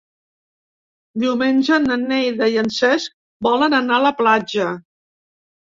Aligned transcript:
Diumenge 1.23 1.77
na 1.83 1.99
Neida 2.07 2.49
i 2.55 2.59
en 2.63 2.73
Cesc 2.79 3.15
volen 3.51 3.79
anar 3.83 3.97
a 4.03 4.07
la 4.09 4.17
platja. 4.25 4.69